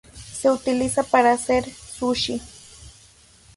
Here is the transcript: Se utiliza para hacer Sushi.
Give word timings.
Se 0.15 0.49
utiliza 0.49 1.03
para 1.03 1.31
hacer 1.33 1.63
Sushi. 1.63 2.41